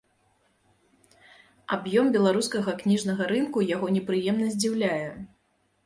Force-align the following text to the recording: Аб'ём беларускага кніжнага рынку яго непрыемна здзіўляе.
Аб'ём 1.77 2.11
беларускага 2.17 2.71
кніжнага 2.83 3.23
рынку 3.35 3.67
яго 3.75 3.87
непрыемна 4.01 4.45
здзіўляе. 4.59 5.09